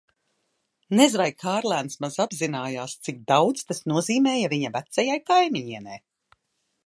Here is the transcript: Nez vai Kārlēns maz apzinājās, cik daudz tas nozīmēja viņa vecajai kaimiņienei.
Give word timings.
Nez 0.99 1.17
vai 1.21 1.27
Kārlēns 1.43 1.97
maz 2.05 2.09
apzinājās, 2.25 2.97
cik 3.09 3.21
daudz 3.33 3.69
tas 3.71 3.85
nozīmēja 3.93 4.53
viņa 4.55 4.71
vecajai 4.79 5.19
kaimiņienei. 5.33 6.01